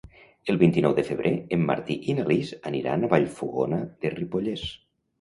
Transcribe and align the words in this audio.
El 0.53 0.55
vint-i-nou 0.61 0.95
de 0.99 1.03
febrer 1.09 1.33
en 1.59 1.67
Martí 1.69 1.99
i 2.13 2.17
na 2.21 2.27
Lis 2.33 2.57
aniran 2.73 3.05
a 3.09 3.13
Vallfogona 3.15 3.85
de 3.87 4.17
Ripollès. 4.19 4.69